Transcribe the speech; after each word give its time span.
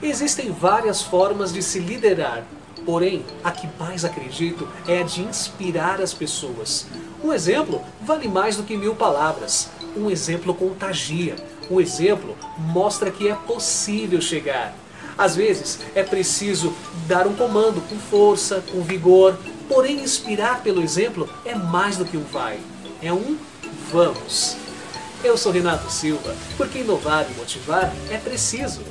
Existem 0.00 0.52
várias 0.52 1.02
formas 1.02 1.52
de 1.52 1.60
se 1.60 1.80
liderar, 1.80 2.44
porém, 2.86 3.24
a 3.42 3.50
que 3.50 3.68
mais 3.80 4.04
acredito 4.04 4.68
é 4.86 5.00
a 5.00 5.02
de 5.02 5.22
inspirar 5.22 6.00
as 6.00 6.14
pessoas. 6.14 6.86
Um 7.22 7.32
exemplo 7.32 7.82
vale 8.00 8.28
mais 8.28 8.56
do 8.56 8.62
que 8.62 8.76
mil 8.76 8.94
palavras. 8.94 9.68
Um 9.96 10.08
exemplo 10.08 10.54
contagia. 10.54 11.34
Um 11.68 11.80
exemplo 11.80 12.36
mostra 12.56 13.10
que 13.10 13.28
é 13.28 13.34
possível 13.34 14.20
chegar. 14.20 14.72
Às 15.18 15.34
vezes 15.34 15.80
é 15.96 16.04
preciso 16.04 16.72
dar 17.08 17.26
um 17.26 17.34
comando 17.34 17.80
com 17.88 17.96
força, 17.96 18.62
com 18.70 18.80
vigor, 18.82 19.36
porém 19.68 20.00
inspirar 20.00 20.62
pelo 20.62 20.80
exemplo 20.80 21.28
é 21.44 21.56
mais 21.56 21.96
do 21.96 22.04
que 22.04 22.16
um 22.16 22.22
vai, 22.22 22.60
é 23.02 23.12
um 23.12 23.36
vamos. 23.90 24.56
Eu 25.24 25.36
sou 25.36 25.50
Renato 25.50 25.90
Silva, 25.90 26.36
porque 26.56 26.78
inovar 26.78 27.26
e 27.28 27.34
motivar 27.34 27.92
é 28.08 28.16
preciso. 28.16 28.82